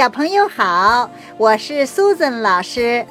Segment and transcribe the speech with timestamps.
[0.00, 3.04] 小朋友好，我是 Susan 老师。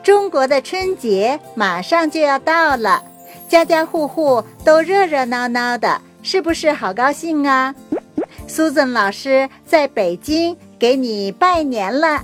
[0.00, 3.02] 中国的春节马上就要到了，
[3.48, 7.74] 家家户户都热热闹闹的，是不是好高兴啊
[8.46, 12.22] ？Susan 老师在北京给你拜年了。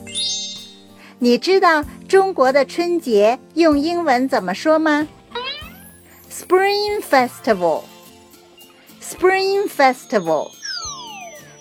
[1.18, 5.08] 你知道中国的春节用英文怎么说吗
[6.30, 7.82] ？Spring Festival。
[9.02, 10.52] Spring Festival。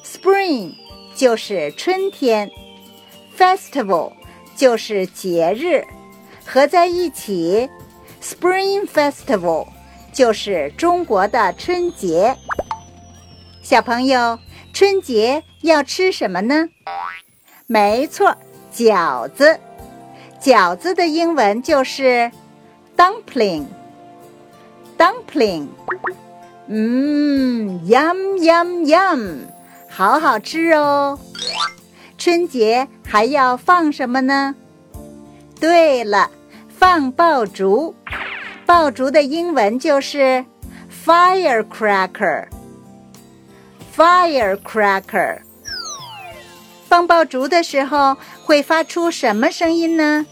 [0.06, 0.76] Spring
[1.20, 2.50] 就是春天
[3.38, 4.14] ，Festival
[4.56, 5.86] 就是节日，
[6.46, 7.70] 合在一起
[8.24, 9.68] ，Spring Festival
[10.14, 12.38] 就是中国的春节。
[13.62, 14.40] 小朋友，
[14.72, 16.70] 春节要吃什么呢？
[17.68, 18.34] 没错，
[18.74, 19.60] 饺子。
[20.40, 22.32] 饺子的英文就是
[22.96, 23.66] dumpling。
[24.98, 25.68] dumpling。
[26.68, 29.40] 嗯，yum yum yum。
[30.00, 31.20] 好好吃哦！
[32.18, 34.56] 春节还要放什么呢？
[35.60, 36.32] 对了，
[36.70, 37.94] 放爆竹。
[38.66, 40.46] 爆竹的英文就是
[41.06, 42.48] firecracker。
[43.94, 45.42] firecracker。
[46.88, 50.26] 放爆竹的时候会发出什么声音呢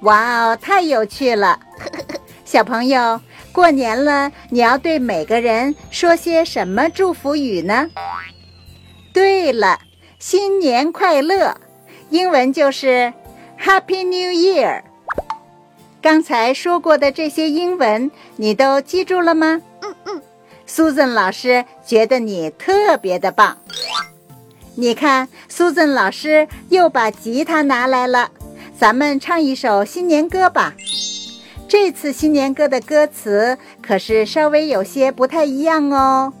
[0.00, 1.60] 哇哦，太有趣了，
[2.44, 3.20] 小朋友。
[3.58, 7.90] 过年了，你要对每个人说些什么祝福语呢？
[9.12, 9.80] 对了，
[10.20, 11.56] 新年快乐，
[12.10, 13.12] 英文就是
[13.60, 14.82] Happy New Year。
[16.00, 19.60] 刚才说过的这些英文，你都记住了吗？
[19.82, 20.22] 嗯嗯。
[20.68, 23.58] Susan 老师觉得你特别的棒。
[24.76, 28.30] 你看，Susan 老师又把吉他拿来了，
[28.78, 30.74] 咱们唱一首新年歌吧。
[31.68, 36.32] 这次新年歌的歌词可是稍微有些不太一样哦。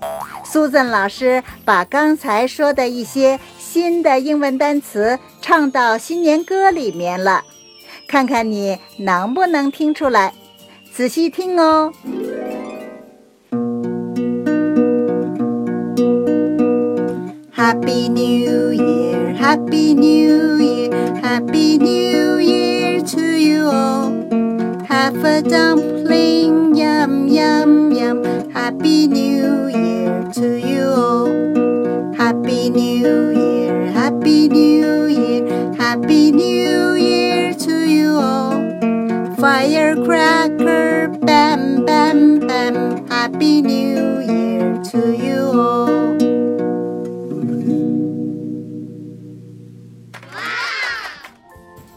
[0.44, 7.42] 苏赞老师把刚才说的一些新的英文单词唱到新年歌里面了，
[8.08, 10.32] 看看你能不能听出来。
[10.94, 11.92] 仔细听哦。
[17.54, 21.97] Happy New Year, Happy New Year, Happy New
[25.08, 28.22] Have a dumpling, yum, yum, yum.
[28.50, 31.32] Happy New Year to you all.
[32.14, 38.60] Happy New Year, Happy New Year, Happy New Year to you all.
[39.38, 43.06] Firecracker, bam, bam, bam.
[43.08, 46.18] Happy New Year to you all.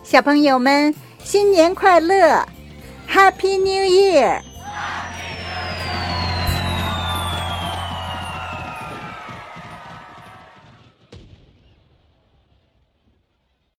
[0.01, 2.45] 小朋友们，新年快乐
[3.11, 4.41] ！Happy New Year!